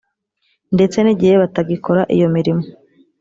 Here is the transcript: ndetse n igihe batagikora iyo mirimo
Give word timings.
ndetse 0.75 0.97
n 1.01 1.07
igihe 1.13 1.33
batagikora 1.41 2.01
iyo 2.15 2.27
mirimo 2.35 2.63